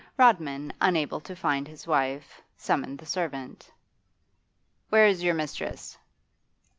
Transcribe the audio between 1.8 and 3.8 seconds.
wife, summoned the servant.